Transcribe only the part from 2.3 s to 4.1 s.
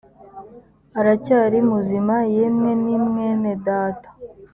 yemwe ni mwene data